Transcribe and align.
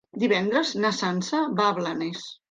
Divendres 0.21 0.71
na 0.85 0.89
Sança 0.99 1.41
va 1.59 1.67
a 1.73 1.75
Blanes. 1.81 2.25